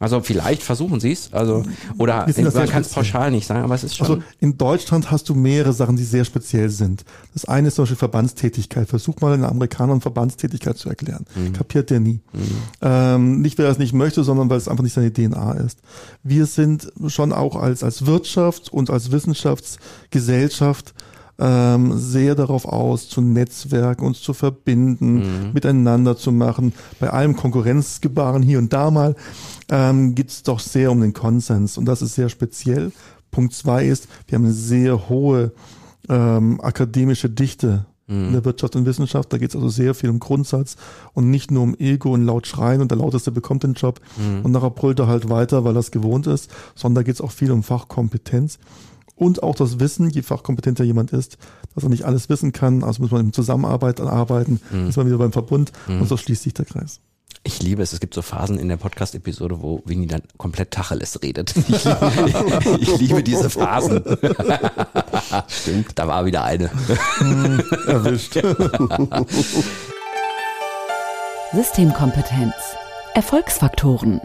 [0.01, 1.63] Also vielleicht versuchen sie es, also
[1.99, 4.07] oder man kann es pauschal nicht sagen, aber es ist schon.
[4.07, 7.05] Also in Deutschland hast du mehrere Sachen, die sehr speziell sind.
[7.35, 8.89] Das eine ist zum Beispiel Verbandstätigkeit.
[8.89, 11.27] Versuch mal den Amerikanern Verbandstätigkeit zu erklären.
[11.35, 11.53] Mhm.
[11.53, 12.21] Kapiert der nie.
[12.33, 12.63] Mhm.
[12.81, 15.81] Ähm, nicht, weil er es nicht möchte, sondern weil es einfach nicht seine DNA ist.
[16.23, 20.95] Wir sind schon auch als als Wirtschaft und als Wissenschaftsgesellschaft
[21.41, 25.53] ähm, sehr darauf aus, zu netzwerken, uns zu verbinden, mhm.
[25.55, 26.75] miteinander zu machen.
[27.01, 29.17] Bei allem Konkurrenzgebaren hier und da mal
[29.71, 32.93] ähm, geht es doch sehr um den Konsens und das ist sehr speziell.
[33.31, 35.53] Punkt zwei ist, wir haben eine sehr hohe
[36.09, 38.27] ähm, akademische Dichte mhm.
[38.27, 39.33] in der Wirtschaft und Wissenschaft.
[39.33, 40.77] Da geht es also sehr viel um Grundsatz
[41.15, 44.45] und nicht nur um Ego und laut schreien und der Lauteste bekommt den Job mhm.
[44.45, 47.21] und nachher brüllt er halt weiter, weil er es gewohnt ist, sondern da geht es
[47.21, 48.59] auch viel um Fachkompetenz
[49.21, 51.37] und auch das Wissen, je fachkompetenter jemand ist,
[51.75, 54.89] dass er nicht alles wissen kann, also muss man im Zusammenarbeit arbeiten, mhm.
[54.89, 56.01] ist man wieder beim Verbund mhm.
[56.01, 57.01] und so schließt sich der Kreis.
[57.43, 57.93] Ich liebe es.
[57.93, 61.55] Es gibt so Phasen in der Podcast-Episode, wo Winnie dann komplett Tacheles redet.
[61.71, 64.03] Ich liebe, ich liebe diese Phasen.
[65.49, 65.93] Stimmt.
[65.95, 66.71] Da war wieder eine.
[67.19, 68.35] Hm, erwischt.
[71.53, 72.55] Systemkompetenz.
[73.15, 74.21] Erfolgsfaktoren.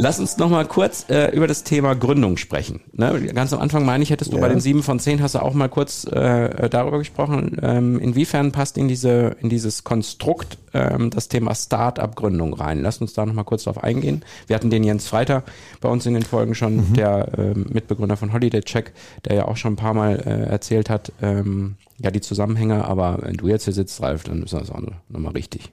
[0.00, 2.80] Lass uns noch mal kurz äh, über das Thema Gründung sprechen.
[2.92, 3.20] Ne?
[3.34, 4.42] Ganz am Anfang meine ich, hättest du ja.
[4.42, 7.56] bei den sieben von zehn hast du auch mal kurz äh, darüber gesprochen.
[7.60, 12.80] Ähm, inwiefern passt in diese in dieses Konstrukt ähm, das Thema Start-up-Gründung rein?
[12.80, 14.24] Lass uns da noch mal kurz drauf eingehen.
[14.46, 15.42] Wir hatten den Jens Freiter
[15.80, 16.94] bei uns in den Folgen schon, mhm.
[16.94, 18.92] der äh, Mitbegründer von Holiday Check,
[19.24, 22.84] der ja auch schon ein paar Mal äh, erzählt hat, ähm, ja die Zusammenhänge.
[22.84, 25.72] Aber wenn du jetzt hier sitzt, Ralf, dann ist das auch nochmal richtig.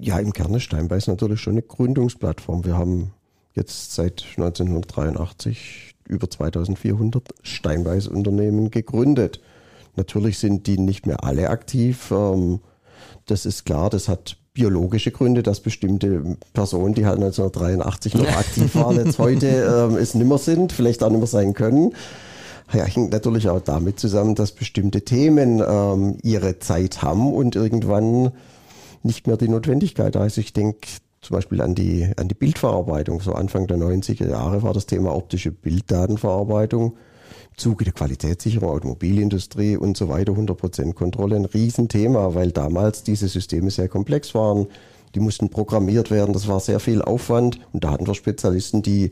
[0.00, 2.66] Ja, im Kern ist Steinbeiß natürlich schon eine Gründungsplattform.
[2.66, 3.12] Wir haben
[3.54, 9.40] jetzt seit 1983 über 2400 Steinbeiß-Unternehmen gegründet.
[9.96, 12.10] Natürlich sind die nicht mehr alle aktiv.
[12.10, 12.60] Ähm,
[13.26, 18.74] das ist klar, das hat biologische Gründe, dass bestimmte Personen, die halt 1983 noch aktiv
[18.74, 21.94] waren, jetzt heute ähm, es nimmer sind, vielleicht auch nimmer sein können.
[22.72, 28.32] Ja, hängt natürlich auch damit zusammen, dass bestimmte Themen ähm, ihre Zeit haben und irgendwann
[29.02, 30.38] nicht mehr die Notwendigkeit ist.
[30.38, 30.86] Ich denke,
[31.22, 33.20] zum Beispiel an die, an die Bildverarbeitung.
[33.20, 36.96] So Anfang der 90er Jahre war das Thema optische Bilddatenverarbeitung
[37.52, 43.28] im Zuge der Qualitätssicherung, Automobilindustrie und so weiter, 100% Kontrolle, ein Riesenthema, weil damals diese
[43.28, 44.66] Systeme sehr komplex waren.
[45.14, 49.10] Die mussten programmiert werden, das war sehr viel Aufwand und da hatten wir Spezialisten, die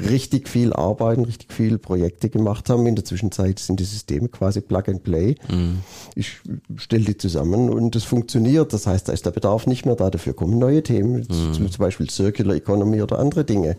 [0.00, 2.86] richtig viel arbeiten, richtig viel Projekte gemacht haben.
[2.86, 5.34] In der Zwischenzeit sind die Systeme quasi Plug and Play.
[5.50, 5.80] Mhm.
[6.14, 6.40] Ich
[6.76, 8.72] stelle die zusammen und es funktioniert.
[8.72, 10.10] Das heißt, da ist der Bedarf nicht mehr da.
[10.10, 11.52] Dafür kommen neue Themen, mhm.
[11.52, 13.76] zum Beispiel Circular Economy oder andere Dinge.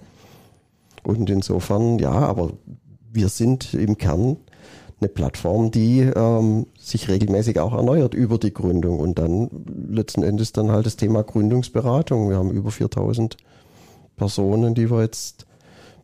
[1.03, 2.53] Und insofern, ja, aber
[3.11, 4.37] wir sind im Kern
[5.03, 9.49] eine Plattform, die ähm, sich regelmäßig auch erneuert über die Gründung und dann
[9.89, 12.29] letzten Endes dann halt das Thema Gründungsberatung.
[12.29, 13.37] Wir haben über 4000
[14.15, 15.45] Personen, die wir jetzt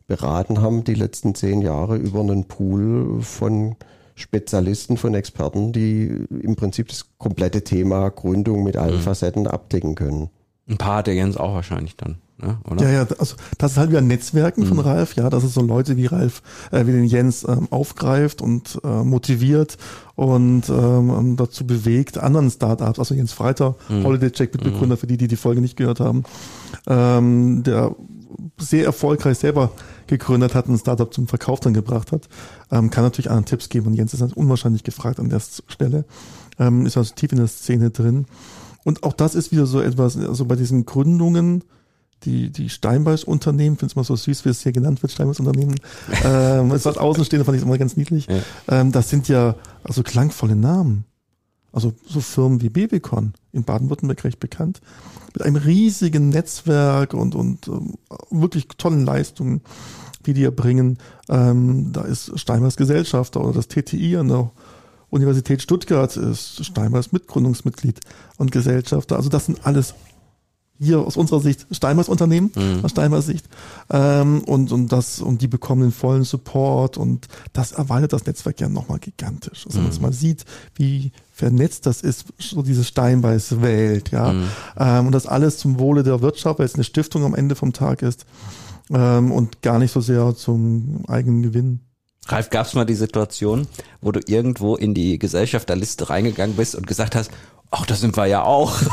[0.06, 3.76] beraten haben die letzten zehn Jahre über einen Pool von
[4.16, 9.02] Spezialisten, von Experten, die im Prinzip das komplette Thema Gründung mit allen mhm.
[9.02, 10.28] Facetten abdecken können.
[10.70, 12.18] Ein paar hat der Jens auch wahrscheinlich dann.
[12.42, 12.84] Ne, oder?
[12.84, 14.68] Ja, ja, also das ist halt wieder Netzwerken mhm.
[14.68, 18.40] von Ralf, ja, dass es so Leute wie Ralf, äh, wie den Jens ähm, aufgreift
[18.40, 19.76] und äh, motiviert
[20.14, 24.04] und ähm, dazu bewegt, anderen Startups, also Jens Freiter, mhm.
[24.04, 25.00] Holiday Check Mitbegründer, mhm.
[25.00, 26.24] für die, die die Folge nicht gehört haben,
[26.86, 27.94] ähm, der
[28.58, 29.72] sehr erfolgreich selber
[30.06, 32.28] gegründet hat, ein Startup zum Verkauf dann gebracht hat,
[32.70, 33.88] ähm, kann natürlich anderen Tipps geben.
[33.88, 36.04] Und Jens ist unwahrscheinlich gefragt an der Stelle,
[36.58, 38.26] ähm, ist also tief in der Szene drin.
[38.84, 41.64] Und auch das ist wieder so etwas, also bei diesen Gründungen,
[42.24, 45.76] die, die Steinbeiß-Unternehmen, finde es mal so süß, wie es hier genannt wird, Steinbeiß-Unternehmen,
[46.24, 48.26] ähm, als Außenstehende fand ich immer ganz niedlich.
[48.26, 48.40] Ja.
[48.68, 51.04] Ähm, das sind ja also klangvolle Namen.
[51.72, 54.80] Also so Firmen wie Babycon in Baden-Württemberg recht bekannt,
[55.32, 57.94] mit einem riesigen Netzwerk und, und ähm,
[58.30, 59.60] wirklich tollen Leistungen,
[60.26, 60.98] die die erbringen.
[61.28, 64.50] Ähm, da ist Steinmeiers Gesellschafter oder das TTI an der
[65.10, 68.00] Universität Stuttgart ist Steinmeiers Mitgründungsmitglied
[68.38, 69.16] und Gesellschafter.
[69.16, 69.94] Also das sind alles
[70.80, 72.82] hier aus unserer Sicht Steinmeiers Unternehmen, mhm.
[72.82, 73.46] aus Steinmeiers Sicht.
[73.90, 78.60] Ähm, und, und das, und die bekommen den vollen Support und das erweitert das Netzwerk
[78.60, 79.66] ja nochmal gigantisch.
[79.66, 79.84] Also, mhm.
[79.84, 84.32] wenn man mal sieht, wie vernetzt das ist, so diese Steinbeiß Welt, ja.
[84.32, 84.44] Mhm.
[84.78, 87.72] Ähm, und das alles zum Wohle der Wirtschaft, weil es eine Stiftung am Ende vom
[87.72, 88.24] Tag ist.
[88.90, 91.80] Ähm, und gar nicht so sehr zum eigenen Gewinn.
[92.30, 93.66] Ralf, gab es mal die Situation,
[94.00, 97.30] wo du irgendwo in die Gesellschafterliste reingegangen bist und gesagt hast,
[97.72, 98.80] Ach, das sind wir ja auch.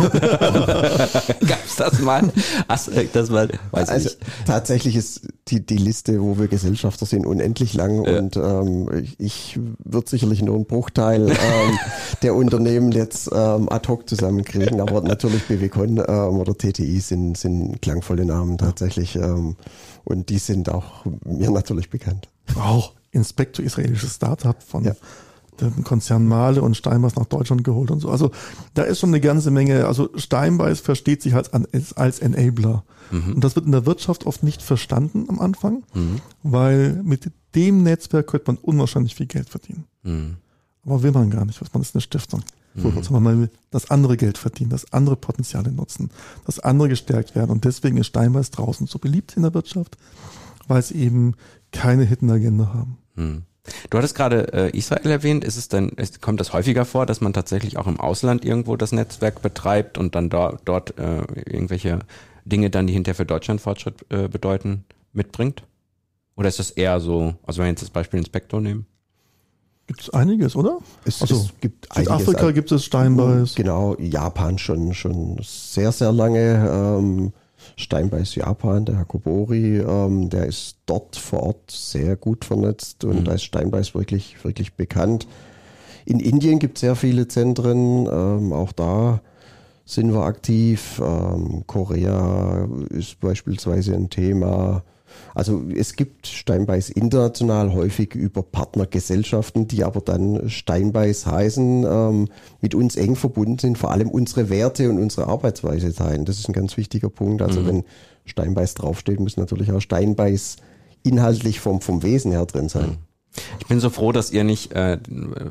[1.47, 2.31] Gab's das mal?
[2.69, 3.49] Hast du das mal?
[3.71, 4.19] Weiß also nicht.
[4.45, 8.19] tatsächlich ist die, die Liste, wo wir Gesellschafter sind, unendlich lang ja.
[8.19, 11.79] und ähm, ich, ich würde sicherlich nur einen Bruchteil ähm,
[12.21, 17.81] der Unternehmen jetzt ähm, ad hoc zusammenkriegen, aber natürlich BWCon ähm, oder TTI sind, sind
[17.81, 19.55] klangvolle Namen tatsächlich ähm,
[20.03, 22.29] und die sind auch mir natürlich bekannt.
[22.55, 24.93] Auch Inspektor israelisches Startup von ja
[25.61, 28.09] den Konzern Male und Steinbeiß nach Deutschland geholt und so.
[28.09, 28.31] Also
[28.73, 29.87] da ist schon eine ganze Menge.
[29.87, 31.51] Also Steinbeiß versteht sich als,
[31.95, 32.83] als Enabler.
[33.11, 33.35] Mhm.
[33.35, 36.21] Und das wird in der Wirtschaft oft nicht verstanden am Anfang, mhm.
[36.43, 39.85] weil mit dem Netzwerk könnte man unwahrscheinlich viel Geld verdienen.
[40.03, 40.37] Mhm.
[40.85, 42.41] Aber will man gar nicht, was man ist eine Stiftung.
[42.75, 43.01] Mhm.
[43.01, 46.11] Sondern man will das andere Geld verdienen, das andere Potenziale nutzen,
[46.45, 47.51] das andere gestärkt werden.
[47.51, 49.97] Und deswegen ist Steinbeiß draußen so beliebt in der Wirtschaft,
[50.67, 51.33] weil es eben
[51.71, 52.97] keine Hidden Agenda haben.
[53.17, 53.43] Mhm.
[53.89, 55.43] Du hattest gerade äh, Israel erwähnt.
[55.43, 58.77] Ist es denn, ist, kommt das häufiger vor, dass man tatsächlich auch im Ausland irgendwo
[58.77, 61.99] das Netzwerk betreibt und dann da, dort äh, irgendwelche
[62.45, 65.63] Dinge dann, die hinterher für Deutschland Fortschritt äh, bedeuten, mitbringt?
[66.37, 68.85] Oder ist das eher so, also wenn wir jetzt das Beispiel Inspektor nehmen?
[69.87, 70.79] Gibt es einiges, oder?
[71.05, 72.53] Es, also, es gibt einiges.
[72.53, 73.55] gibt es Steinbeiß.
[73.55, 76.97] Genau, Japan schon, schon sehr, sehr lange.
[76.99, 77.33] Ähm,
[77.75, 83.19] Steinbeiß Japan, der Herr Kobori, ähm, der ist dort vor Ort sehr gut vernetzt und
[83.19, 83.23] mhm.
[83.25, 85.27] da ist Steinbeiß wirklich, wirklich bekannt.
[86.05, 89.21] In Indien gibt es sehr viele Zentren, ähm, auch da
[89.87, 91.01] sind wir aktiv.
[91.03, 94.83] Ähm, Korea ist beispielsweise ein Thema.
[95.35, 102.27] Also es gibt Steinbeiß international häufig über Partnergesellschaften, die aber dann Steinbeiß heißen, ähm,
[102.61, 106.25] mit uns eng verbunden sind, vor allem unsere Werte und unsere Arbeitsweise teilen.
[106.25, 107.41] Das ist ein ganz wichtiger Punkt.
[107.41, 107.67] Also mhm.
[107.67, 107.83] wenn
[108.25, 110.57] Steinbeiß draufsteht, muss natürlich auch Steinbeiß
[111.03, 112.89] inhaltlich vom, vom Wesen her drin sein.
[112.89, 112.97] Mhm.
[113.59, 114.97] Ich bin so froh, dass ihr nicht äh,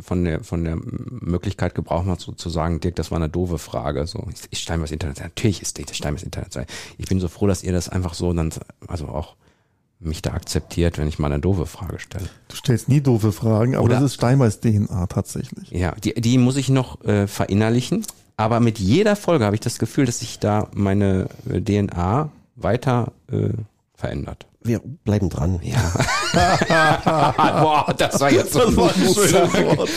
[0.00, 3.58] von der von der Möglichkeit Gebrauch macht, so zu sagen, Dirk, das war eine doofe
[3.58, 4.06] Frage.
[4.06, 5.20] So, ist Steinbeiß Internet?
[5.20, 6.66] Natürlich ist Steinbeiß Internet.
[6.98, 8.52] Ich bin so froh, dass ihr das einfach so dann,
[8.88, 9.36] also auch
[9.98, 12.28] mich da akzeptiert, wenn ich mal eine doofe Frage stelle.
[12.48, 15.70] Du stellst nie doofe Fragen, aber Oder, das ist Steinbeiß DNA tatsächlich.
[15.70, 18.04] Ja, die, die muss ich noch äh, verinnerlichen.
[18.36, 23.12] Aber mit jeder Folge habe ich das Gefühl, dass sich da meine äh, DNA weiter
[23.30, 23.48] äh,
[23.94, 24.46] verändert.
[24.66, 25.60] Wir bleiben dran.
[25.62, 25.92] Ja.
[27.60, 29.88] Boah, das war jetzt so das war ein schönes Wort.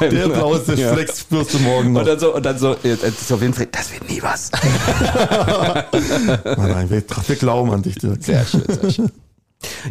[0.12, 0.92] Der blaueste ja.
[0.92, 2.00] Flex spürst du morgen noch.
[2.00, 4.50] Und dann so, und dann so, äh, so Winfried, das wird nie was.
[5.92, 8.22] nein, nein, wir, wir glauben an dich, Dirk.
[8.22, 9.10] Sehr schön, sehr schön.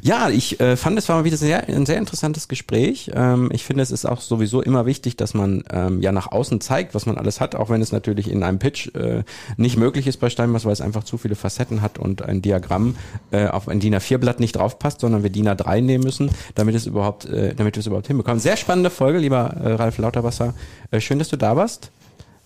[0.01, 3.11] Ja, ich äh, fand, es war mal wieder sehr, ein sehr interessantes Gespräch.
[3.13, 6.59] Ähm, ich finde, es ist auch sowieso immer wichtig, dass man ähm, ja nach außen
[6.61, 9.23] zeigt, was man alles hat, auch wenn es natürlich in einem Pitch äh,
[9.57, 12.95] nicht möglich ist bei Steinbach, weil es einfach zu viele Facetten hat und ein Diagramm
[13.31, 16.87] äh, auf ein DIN A4-Blatt nicht draufpasst, sondern wir DIN A3 nehmen müssen, damit es
[16.87, 18.39] überhaupt, äh, damit wir es überhaupt hinbekommen.
[18.39, 20.55] Sehr spannende Folge, lieber äh, Ralf Lauterwasser.
[20.91, 21.91] Äh, schön, dass du da warst.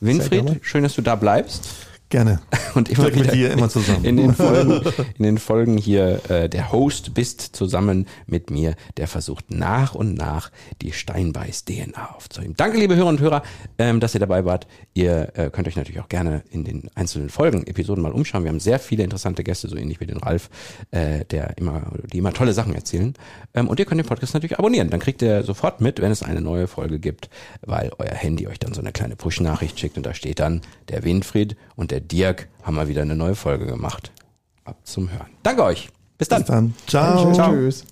[0.02, 1.70] Winfried, schön, dass du da bleibst.
[2.10, 2.40] Gerne.
[2.76, 4.06] Und immer wieder mit dir immer zusammen.
[4.06, 4.82] In den Folgen,
[5.18, 10.16] in den Folgen hier äh, der Host bist zusammen mit mir, der versucht nach und
[10.16, 12.56] nach die Steinbeiß-DNA aufzunehmen.
[12.58, 13.44] Danke, liebe Hörer und Hörer,
[13.78, 14.68] ähm, dass ihr dabei wart.
[14.94, 18.44] Ihr äh, könnt euch natürlich auch gerne in den einzelnen Folgen, Episoden mal umschauen.
[18.44, 20.50] Wir haben sehr viele interessante Gäste, so ähnlich wie den Ralf,
[20.92, 23.14] äh, der immer, die immer tolle Sachen erzählen.
[23.54, 24.90] Ähm, und ihr könnt den Podcast natürlich abonnieren.
[24.90, 27.30] Dann kriegt ihr sofort mit, wenn es eine neue Folge gibt,
[27.62, 31.04] weil euer Handy euch dann so eine kleine Push-Nachricht schickt und da steht dann der
[31.04, 34.12] Winfried und der Dirk haben wir wieder eine neue Folge gemacht.
[34.66, 35.28] Ab zum Hören.
[35.44, 35.90] Danke euch.
[36.18, 36.42] Bis dann.
[36.42, 36.74] Bis dann.
[36.88, 37.34] Ciao.
[37.34, 37.52] Ciao.
[37.52, 37.86] Tschüss.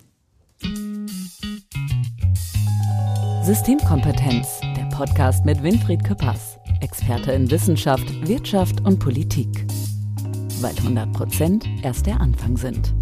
[3.44, 9.66] Systemkompetenz, der Podcast mit Winfried Köppers, Experte in Wissenschaft, Wirtschaft und Politik.
[10.62, 12.94] Weil 100 Prozent erst der Anfang sind.